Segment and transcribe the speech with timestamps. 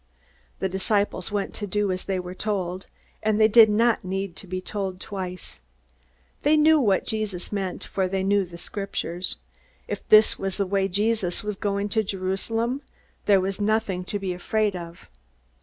[0.57, 2.87] The disciples went to do as they were told,
[3.21, 5.59] and they did not need to be told twice.
[6.41, 9.37] They knew what Jesus meant, for they knew the Scriptures.
[9.87, 12.81] If this was the way Jesus was going to Jerusalem,
[13.27, 15.07] there was nothing to be afraid of!